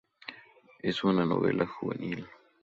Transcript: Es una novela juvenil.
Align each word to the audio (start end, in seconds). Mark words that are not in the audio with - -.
Es 0.79 1.03
una 1.03 1.27
novela 1.27 1.67
juvenil. 1.67 2.27